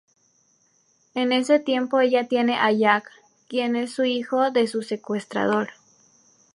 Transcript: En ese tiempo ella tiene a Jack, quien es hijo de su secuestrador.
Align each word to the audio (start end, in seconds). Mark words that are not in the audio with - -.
En 1.13 1.31
ese 1.31 1.59
tiempo 1.59 1.99
ella 1.99 2.27
tiene 2.27 2.55
a 2.57 2.71
Jack, 2.71 3.11
quien 3.47 3.75
es 3.75 3.99
hijo 3.99 4.49
de 4.49 4.65
su 4.65 4.81
secuestrador. 4.81 5.69